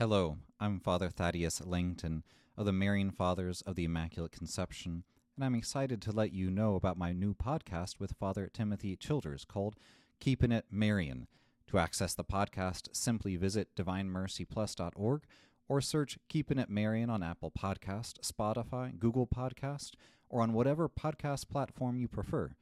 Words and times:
Hello, 0.00 0.38
I'm 0.58 0.80
Father 0.80 1.10
Thaddaeus 1.10 1.60
Lancton 1.66 2.22
of 2.56 2.64
the 2.64 2.72
Marian 2.72 3.10
Fathers 3.10 3.60
of 3.66 3.74
the 3.74 3.84
Immaculate 3.84 4.32
Conception, 4.32 5.04
and 5.36 5.44
I'm 5.44 5.54
excited 5.54 6.00
to 6.00 6.10
let 6.10 6.32
you 6.32 6.50
know 6.50 6.74
about 6.74 6.96
my 6.96 7.12
new 7.12 7.34
podcast 7.34 8.00
with 8.00 8.16
Father 8.18 8.48
Timothy 8.50 8.96
Childers 8.96 9.44
called 9.44 9.76
Keeping 10.18 10.52
It 10.52 10.64
Marian. 10.70 11.26
To 11.66 11.78
access 11.78 12.14
the 12.14 12.24
podcast, 12.24 12.88
simply 12.96 13.36
visit 13.36 13.76
divinemercyplus.org 13.76 15.24
or 15.68 15.80
search 15.82 16.18
Keeping 16.30 16.58
It 16.58 16.70
Marian 16.70 17.10
on 17.10 17.22
Apple 17.22 17.50
Podcast, 17.50 18.20
Spotify, 18.20 18.98
Google 18.98 19.26
Podcast, 19.26 19.90
or 20.30 20.40
on 20.40 20.54
whatever 20.54 20.88
podcast 20.88 21.50
platform 21.50 21.98
you 21.98 22.08
prefer. 22.08 22.52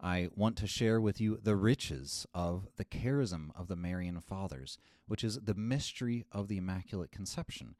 I 0.00 0.28
want 0.36 0.56
to 0.58 0.66
share 0.68 1.00
with 1.00 1.20
you 1.20 1.38
the 1.42 1.56
riches 1.56 2.26
of 2.32 2.68
the 2.76 2.84
charism 2.84 3.50
of 3.56 3.66
the 3.66 3.76
Marian 3.76 4.20
Fathers, 4.20 4.78
which 5.06 5.24
is 5.24 5.40
the 5.42 5.54
mystery 5.54 6.24
of 6.30 6.46
the 6.46 6.58
Immaculate 6.58 7.10
Conception, 7.10 7.74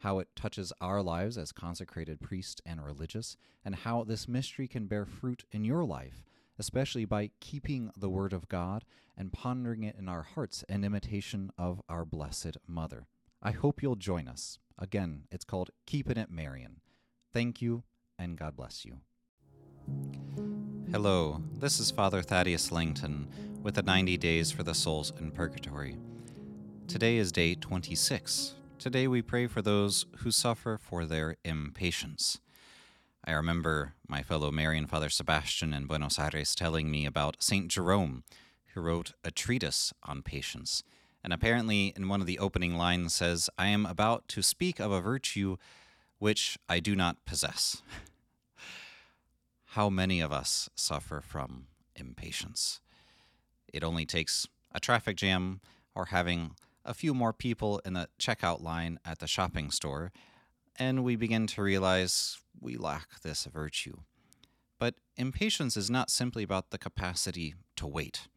how 0.00 0.18
it 0.18 0.28
touches 0.36 0.72
our 0.80 1.02
lives 1.02 1.38
as 1.38 1.50
consecrated 1.50 2.20
priests 2.20 2.60
and 2.66 2.84
religious, 2.84 3.36
and 3.64 3.74
how 3.74 4.04
this 4.04 4.28
mystery 4.28 4.68
can 4.68 4.86
bear 4.86 5.06
fruit 5.06 5.44
in 5.50 5.64
your 5.64 5.84
life, 5.84 6.24
especially 6.58 7.06
by 7.06 7.30
keeping 7.40 7.90
the 7.96 8.10
Word 8.10 8.34
of 8.34 8.48
God 8.48 8.84
and 9.16 9.32
pondering 9.32 9.82
it 9.82 9.96
in 9.98 10.08
our 10.08 10.22
hearts 10.22 10.64
in 10.68 10.84
imitation 10.84 11.50
of 11.56 11.80
our 11.88 12.04
Blessed 12.04 12.58
Mother. 12.66 13.06
I 13.42 13.52
hope 13.52 13.82
you'll 13.82 13.96
join 13.96 14.28
us. 14.28 14.58
Again, 14.78 15.22
it's 15.30 15.44
called 15.44 15.70
Keeping 15.86 16.18
It 16.18 16.30
Marian. 16.30 16.80
Thank 17.32 17.62
you, 17.62 17.84
and 18.18 18.36
God 18.36 18.56
bless 18.56 18.84
you. 18.84 18.98
Hello, 20.92 21.40
this 21.58 21.80
is 21.80 21.90
Father 21.90 22.20
Thaddaeus 22.20 22.70
Lancton 22.70 23.26
with 23.62 23.76
the 23.76 23.82
90 23.82 24.18
Days 24.18 24.52
for 24.52 24.62
the 24.62 24.74
Souls 24.74 25.10
in 25.18 25.30
Purgatory. 25.30 25.96
Today 26.86 27.16
is 27.16 27.32
day 27.32 27.54
26. 27.54 28.56
Today 28.78 29.08
we 29.08 29.22
pray 29.22 29.46
for 29.46 29.62
those 29.62 30.04
who 30.18 30.30
suffer 30.30 30.78
for 30.78 31.06
their 31.06 31.38
impatience. 31.46 32.40
I 33.24 33.32
remember 33.32 33.94
my 34.06 34.22
fellow 34.22 34.50
Marian 34.50 34.86
Father 34.86 35.08
Sebastian 35.08 35.72
in 35.72 35.86
Buenos 35.86 36.18
Aires 36.18 36.54
telling 36.54 36.90
me 36.90 37.06
about 37.06 37.42
St. 37.42 37.68
Jerome, 37.68 38.22
who 38.74 38.82
wrote 38.82 39.14
a 39.24 39.30
treatise 39.30 39.94
on 40.02 40.20
patience. 40.20 40.82
And 41.24 41.32
apparently, 41.32 41.94
in 41.96 42.06
one 42.06 42.20
of 42.20 42.26
the 42.26 42.38
opening 42.38 42.76
lines, 42.76 43.14
says, 43.14 43.48
I 43.56 43.68
am 43.68 43.86
about 43.86 44.28
to 44.28 44.42
speak 44.42 44.78
of 44.78 44.92
a 44.92 45.00
virtue 45.00 45.56
which 46.18 46.58
I 46.68 46.80
do 46.80 46.94
not 46.94 47.24
possess. 47.24 47.80
how 49.72 49.88
many 49.88 50.20
of 50.20 50.30
us 50.30 50.68
suffer 50.74 51.22
from 51.22 51.66
impatience? 51.96 52.80
It 53.72 53.82
only 53.82 54.04
takes 54.04 54.46
a 54.74 54.78
traffic 54.78 55.16
jam 55.16 55.62
or 55.94 56.06
having 56.06 56.56
a 56.84 56.92
few 56.92 57.14
more 57.14 57.32
people 57.32 57.80
in 57.82 57.94
the 57.94 58.10
checkout 58.18 58.60
line 58.60 58.98
at 59.02 59.20
the 59.20 59.26
shopping 59.26 59.70
store, 59.70 60.12
and 60.78 61.02
we 61.02 61.16
begin 61.16 61.46
to 61.46 61.62
realize 61.62 62.38
we 62.60 62.76
lack 62.76 63.22
this 63.22 63.44
virtue. 63.46 63.96
But 64.78 64.96
impatience 65.16 65.74
is 65.78 65.88
not 65.88 66.10
simply 66.10 66.42
about 66.42 66.68
the 66.68 66.76
capacity 66.76 67.54
to 67.76 67.86
wait. 67.86 68.28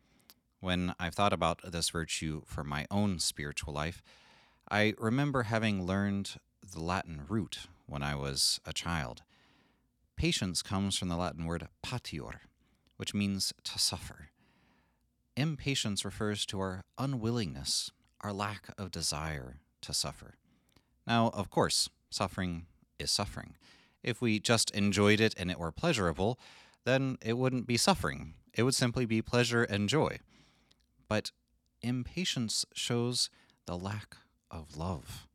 When 0.62 0.96
I've 1.02 1.16
thought 1.16 1.34
about 1.34 1.60
this 1.70 1.90
virtue 1.90 2.44
for 2.46 2.64
my 2.64 2.86
own 2.90 3.20
spiritual 3.20 3.74
life, 3.74 4.02
I 4.72 4.94
remember 4.98 5.44
having 5.44 5.86
learned 5.86 6.40
the 6.66 6.82
Latin 6.82 7.24
root 7.28 7.68
when 7.88 8.04
I 8.04 8.16
was 8.16 8.62
a 8.66 8.72
child. 8.72 9.24
Patience 10.18 10.62
comes 10.62 10.98
from 10.98 11.10
the 11.10 11.18
Latin 11.18 11.46
word 11.46 11.68
patior, 11.84 12.42
which 12.98 13.14
means 13.14 13.54
to 13.64 13.78
suffer. 13.78 14.30
Impatience 15.36 16.06
refers 16.06 16.46
to 16.46 16.60
our 16.60 16.84
unwillingness, 16.98 17.92
our 18.22 18.32
lack 18.32 18.70
of 18.78 18.92
desire 18.92 19.58
to 19.82 19.94
suffer. 19.94 20.36
Now, 21.06 21.30
of 21.34 21.50
course, 21.50 21.90
suffering 22.10 22.66
is 22.98 23.12
suffering. 23.12 23.56
If 24.02 24.22
we 24.22 24.40
just 24.40 24.72
enjoyed 24.72 25.20
it 25.20 25.36
and 25.38 25.52
it 25.52 25.60
were 25.60 25.72
pleasurable, 25.72 26.40
then 26.86 27.18
it 27.22 27.38
wouldn't 27.38 27.68
be 27.68 27.78
suffering. 27.78 28.36
It 28.54 28.64
would 28.64 28.76
simply 28.76 29.06
be 29.06 29.22
pleasure 29.22 29.64
and 29.64 29.90
joy. 29.90 30.20
But 31.10 31.32
impatience 31.82 32.66
shows 32.74 33.30
the 33.66 33.78
lack 33.78 34.16
of 34.50 34.78
love, 34.78 35.28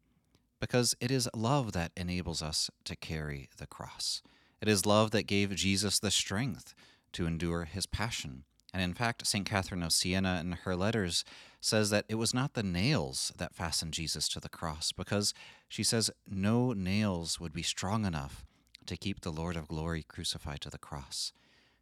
because 0.58 0.94
it 1.00 1.10
is 1.10 1.28
love 1.34 1.72
that 1.72 1.92
enables 1.96 2.42
us 2.42 2.70
to 2.84 2.96
carry 2.96 3.48
the 3.58 3.66
cross. 3.66 4.22
It 4.60 4.68
is 4.68 4.86
love 4.86 5.10
that 5.12 5.26
gave 5.26 5.54
Jesus 5.54 5.98
the 5.98 6.10
strength 6.10 6.74
to 7.12 7.26
endure 7.26 7.64
his 7.64 7.86
passion. 7.86 8.44
And 8.72 8.82
in 8.82 8.94
fact, 8.94 9.26
St. 9.26 9.44
Catherine 9.44 9.82
of 9.82 9.92
Siena 9.92 10.38
in 10.40 10.52
her 10.52 10.76
letters 10.76 11.24
says 11.60 11.90
that 11.90 12.04
it 12.08 12.14
was 12.14 12.32
not 12.32 12.54
the 12.54 12.62
nails 12.62 13.32
that 13.36 13.54
fastened 13.54 13.94
Jesus 13.94 14.28
to 14.28 14.40
the 14.40 14.48
cross, 14.48 14.92
because 14.92 15.34
she 15.68 15.82
says 15.82 16.10
no 16.28 16.72
nails 16.72 17.40
would 17.40 17.52
be 17.52 17.62
strong 17.62 18.04
enough 18.04 18.44
to 18.86 18.96
keep 18.96 19.20
the 19.20 19.32
Lord 19.32 19.56
of 19.56 19.68
glory 19.68 20.04
crucified 20.06 20.60
to 20.62 20.70
the 20.70 20.78
cross. 20.78 21.32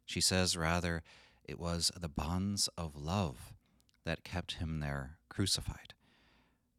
She 0.05 0.21
says 0.21 0.57
rather, 0.57 1.03
it 1.43 1.59
was 1.59 1.91
the 1.99 2.09
bonds 2.09 2.69
of 2.77 2.95
love 2.95 3.53
that 4.05 4.23
kept 4.23 4.53
him 4.53 4.79
there 4.79 5.17
crucified. 5.29 5.93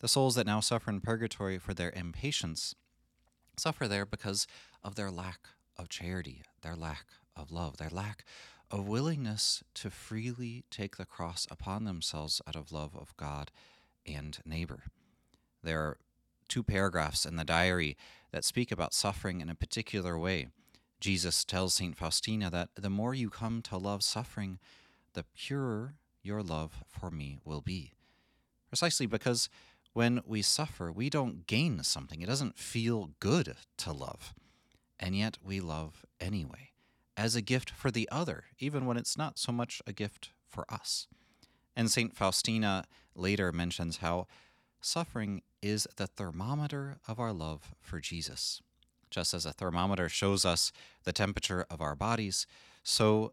The 0.00 0.09
souls 0.09 0.34
that 0.34 0.47
now 0.47 0.60
suffer 0.60 0.91
in 0.91 1.00
purgatory 1.00 1.59
for 1.59 1.75
their 1.75 1.93
impatience 1.94 2.75
suffer 3.56 3.87
there 3.87 4.06
because 4.06 4.47
of 4.83 4.94
their 4.94 5.10
lack 5.10 5.49
of 5.81 5.89
charity, 5.89 6.43
their 6.63 6.77
lack 6.77 7.07
of 7.35 7.51
love, 7.51 7.79
their 7.79 7.91
lack 7.91 8.25
of 8.71 8.87
willingness 8.87 9.65
to 9.75 9.91
freely 9.91 10.65
take 10.71 10.97
the 10.97 11.05
cross 11.05 11.47
upon 11.51 11.85
themselves 11.85 12.41
out 12.47 12.55
of 12.55 12.71
love 12.71 12.95
of 12.95 13.17
God 13.17 13.51
and 14.07 14.39
neighbor. 14.45 14.85
There 15.63 15.81
are 15.81 15.97
two 16.49 16.63
paragraphs 16.63 17.25
in 17.25 17.37
the 17.37 17.45
diary 17.45 17.97
that 18.31 18.45
speak 18.45 18.71
about 18.71 18.95
suffering 18.95 19.41
in 19.41 19.51
a 19.51 19.55
particular 19.55 20.19
way. 20.19 20.49
Jesus 21.01 21.45
tells 21.45 21.75
St. 21.75 21.97
Faustina 21.97 22.51
that 22.51 22.69
the 22.77 22.91
more 22.91 23.15
you 23.15 23.31
come 23.31 23.63
to 23.63 23.77
love 23.77 24.03
suffering, 24.03 24.59
the 25.15 25.25
purer 25.35 25.95
your 26.23 26.43
love 26.43 26.85
for 26.87 27.11
me 27.11 27.39
will 27.45 27.63
be. 27.63 27.93
Precisely 28.69 29.07
because 29.07 29.49
when 29.95 30.21
we 30.25 30.43
suffer, 30.43 30.93
we 30.93 31.11
don't 31.11 31.47
gain 31.47 31.83
something. 31.83 32.21
It 32.21 32.29
doesn't 32.29 32.59
feel 32.59 33.11
good 33.19 33.57
to 33.79 33.93
love 33.93 34.35
and 35.00 35.16
yet 35.16 35.38
we 35.43 35.59
love 35.59 36.05
anyway, 36.21 36.71
as 37.16 37.34
a 37.34 37.43
gift 37.43 37.71
for 37.71 37.91
the 37.91 38.09
other, 38.12 38.44
even 38.59 38.87
when 38.87 38.97
it's 38.97 39.19
not 39.19 39.38
so 39.38 39.50
much 39.50 39.83
a 39.87 39.93
gift 39.93 40.31
for 40.47 40.65
us. 40.72 41.09
And 41.75 41.91
St. 41.91 42.15
Faustina 42.15 42.84
later 43.15 43.50
mentions 43.50 43.97
how 43.97 44.27
suffering 44.81 45.43
is 45.62 45.89
the 45.97 46.06
thermometer 46.06 46.99
of 47.09 47.19
our 47.19 47.33
love 47.33 47.75
for 47.81 48.00
Jesus. 48.00 48.60
Just 49.10 49.34
as 49.34 49.44
a 49.44 49.53
thermometer 49.53 50.09
shows 50.09 50.44
us 50.44 50.71
the 51.05 51.12
temperature 51.12 51.66
of 51.71 51.81
our 51.81 51.97
bodies, 51.97 52.47
so 52.83 53.33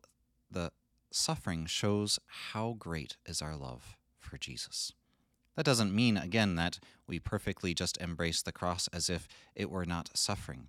the 0.50 0.72
suffering 1.11 1.66
shows 1.66 2.19
how 2.27 2.75
great 2.79 3.17
is 3.25 3.41
our 3.41 3.56
love 3.56 3.95
for 4.19 4.38
Jesus. 4.38 4.91
That 5.56 5.66
doesn't 5.66 5.95
mean, 5.95 6.17
again, 6.17 6.56
that 6.56 6.79
we 7.07 7.19
perfectly 7.19 7.73
just 7.73 7.97
embrace 8.00 8.41
the 8.41 8.51
cross 8.51 8.88
as 8.94 9.09
if 9.09 9.27
it 9.56 9.69
were 9.69 9.85
not 9.85 10.11
suffering. 10.13 10.67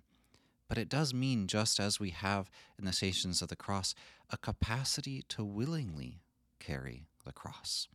But 0.69 0.77
it 0.77 0.87
does 0.87 1.13
mean, 1.13 1.47
just 1.47 1.79
as 1.79 1.99
we 1.99 2.11
have 2.11 2.49
in 2.77 2.85
the 2.85 2.93
Stations 2.93 3.41
of 3.41 3.49
the 3.49 3.55
Cross, 3.55 3.95
a 4.29 4.37
capacity 4.37 5.23
to 5.29 5.43
willingly 5.43 6.21
carry 6.59 7.07
the 7.25 7.33
cross. 7.33 7.87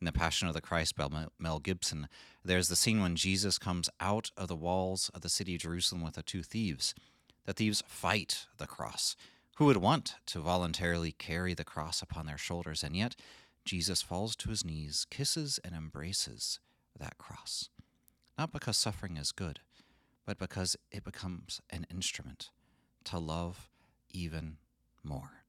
In 0.00 0.04
The 0.04 0.12
Passion 0.12 0.46
of 0.46 0.54
the 0.54 0.60
Christ 0.60 0.94
by 0.94 1.08
Mel 1.40 1.58
Gibson, 1.58 2.06
there's 2.44 2.68
the 2.68 2.76
scene 2.76 3.00
when 3.00 3.16
Jesus 3.16 3.58
comes 3.58 3.90
out 3.98 4.30
of 4.36 4.46
the 4.46 4.54
walls 4.54 5.10
of 5.14 5.22
the 5.22 5.28
city 5.28 5.56
of 5.56 5.62
Jerusalem 5.62 6.02
with 6.02 6.14
the 6.14 6.22
two 6.22 6.42
thieves. 6.42 6.94
The 7.46 7.54
thieves 7.54 7.82
fight 7.88 8.46
the 8.58 8.66
cross. 8.66 9.16
Who 9.56 9.64
would 9.64 9.78
want 9.78 10.14
to 10.26 10.38
voluntarily 10.38 11.12
carry 11.12 11.54
the 11.54 11.64
cross 11.64 12.00
upon 12.00 12.26
their 12.26 12.38
shoulders? 12.38 12.84
And 12.84 12.94
yet, 12.94 13.16
Jesus 13.64 14.02
falls 14.02 14.36
to 14.36 14.50
his 14.50 14.64
knees, 14.64 15.06
kisses, 15.10 15.58
and 15.64 15.74
embraces 15.74 16.60
that 16.96 17.18
cross. 17.18 17.68
Not 18.36 18.52
because 18.52 18.76
suffering 18.76 19.16
is 19.16 19.32
good, 19.32 19.60
but 20.28 20.36
because 20.36 20.76
it 20.92 21.04
becomes 21.04 21.62
an 21.70 21.86
instrument 21.90 22.50
to 23.02 23.18
love 23.18 23.70
even 24.10 24.58
more. 25.02 25.44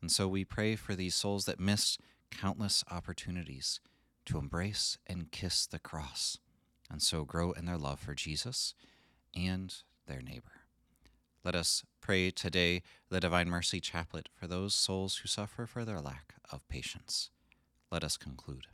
And 0.00 0.08
so 0.08 0.28
we 0.28 0.44
pray 0.44 0.76
for 0.76 0.94
these 0.94 1.16
souls 1.16 1.46
that 1.46 1.58
miss 1.58 1.98
countless 2.30 2.84
opportunities 2.88 3.80
to 4.26 4.38
embrace 4.38 4.98
and 5.04 5.32
kiss 5.32 5.66
the 5.66 5.80
cross, 5.80 6.38
and 6.88 7.02
so 7.02 7.24
grow 7.24 7.50
in 7.50 7.64
their 7.64 7.76
love 7.76 7.98
for 7.98 8.14
Jesus 8.14 8.74
and 9.34 9.74
their 10.06 10.22
neighbor. 10.22 10.62
Let 11.42 11.56
us 11.56 11.82
pray 12.00 12.30
today 12.30 12.82
the 13.10 13.18
Divine 13.18 13.48
Mercy 13.48 13.80
Chaplet 13.80 14.28
for 14.32 14.46
those 14.46 14.76
souls 14.76 15.16
who 15.16 15.28
suffer 15.28 15.66
for 15.66 15.84
their 15.84 16.00
lack 16.00 16.34
of 16.52 16.68
patience. 16.68 17.30
Let 17.90 18.04
us 18.04 18.16
conclude. 18.16 18.68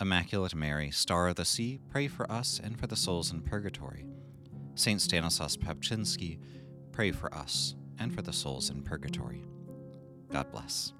Immaculate 0.00 0.56
Mary, 0.56 0.90
Star 0.90 1.28
of 1.28 1.36
the 1.36 1.44
Sea, 1.44 1.78
pray 1.88 2.08
for 2.08 2.28
us 2.32 2.60
and 2.60 2.76
for 2.76 2.88
the 2.88 2.96
souls 2.96 3.30
in 3.30 3.42
purgatory 3.42 4.06
Saint 4.74 5.00
Stanislaus 5.00 5.56
Papczynski, 5.56 6.38
pray 6.92 7.12
for 7.12 7.32
us 7.34 7.74
and 7.98 8.14
for 8.14 8.22
the 8.22 8.32
souls 8.32 8.70
in 8.70 8.82
purgatory. 8.82 9.42
God 10.32 10.50
bless. 10.50 10.92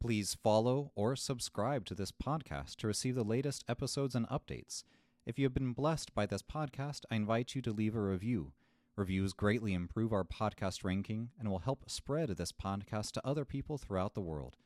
Please 0.00 0.36
follow 0.42 0.92
or 0.94 1.14
subscribe 1.14 1.84
to 1.84 1.94
this 1.94 2.10
podcast 2.10 2.76
to 2.76 2.86
receive 2.86 3.14
the 3.14 3.22
latest 3.22 3.64
episodes 3.68 4.14
and 4.14 4.26
updates. 4.28 4.82
If 5.26 5.38
you 5.38 5.44
have 5.44 5.54
been 5.54 5.74
blessed 5.74 6.14
by 6.14 6.24
this 6.24 6.42
podcast, 6.42 7.02
I 7.10 7.16
invite 7.16 7.54
you 7.54 7.60
to 7.62 7.72
leave 7.72 7.94
a 7.94 8.00
review. 8.00 8.52
Reviews 8.96 9.34
greatly 9.34 9.74
improve 9.74 10.12
our 10.12 10.24
podcast 10.24 10.84
ranking 10.84 11.30
and 11.38 11.50
will 11.50 11.60
help 11.60 11.88
spread 11.90 12.30
this 12.30 12.50
podcast 12.50 13.12
to 13.12 13.26
other 13.26 13.44
people 13.44 13.76
throughout 13.78 14.14
the 14.14 14.20
world. 14.20 14.56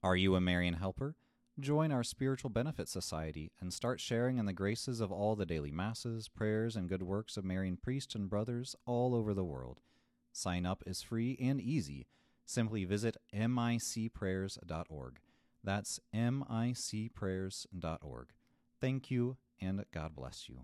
Are 0.00 0.14
you 0.14 0.36
a 0.36 0.40
Marian 0.40 0.74
helper? 0.74 1.16
Join 1.58 1.90
our 1.90 2.04
Spiritual 2.04 2.50
Benefit 2.50 2.88
Society 2.88 3.50
and 3.60 3.74
start 3.74 3.98
sharing 3.98 4.38
in 4.38 4.46
the 4.46 4.52
graces 4.52 5.00
of 5.00 5.10
all 5.10 5.34
the 5.34 5.44
daily 5.44 5.72
masses, 5.72 6.28
prayers, 6.28 6.76
and 6.76 6.88
good 6.88 7.02
works 7.02 7.36
of 7.36 7.44
Marian 7.44 7.76
priests 7.76 8.14
and 8.14 8.30
brothers 8.30 8.76
all 8.86 9.12
over 9.12 9.34
the 9.34 9.42
world. 9.42 9.80
Sign 10.32 10.64
up 10.64 10.84
is 10.86 11.02
free 11.02 11.36
and 11.40 11.60
easy. 11.60 12.06
Simply 12.46 12.84
visit 12.84 13.16
micprayers.org. 13.34 15.18
That's 15.64 15.98
micprayers.org. 16.14 18.28
Thank 18.80 19.10
you, 19.10 19.36
and 19.60 19.84
God 19.92 20.14
bless 20.14 20.48
you. 20.48 20.60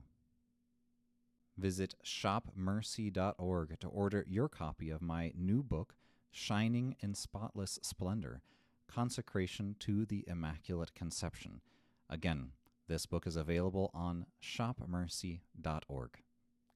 Visit 1.58 1.96
shopmercy.org 2.04 3.80
to 3.80 3.88
order 3.88 4.24
your 4.28 4.48
copy 4.48 4.90
of 4.90 5.02
my 5.02 5.32
new 5.36 5.64
book, 5.64 5.96
Shining 6.30 6.94
in 7.00 7.14
Spotless 7.14 7.80
Splendor 7.82 8.40
Consecration 8.88 9.76
to 9.80 10.04
the 10.04 10.24
Immaculate 10.26 10.94
Conception. 10.94 11.60
Again, 12.08 12.52
this 12.88 13.06
book 13.06 13.26
is 13.26 13.36
available 13.36 13.90
on 13.94 14.26
shopmercy.org. 14.42 16.10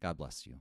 God 0.00 0.16
bless 0.16 0.46
you. 0.46 0.54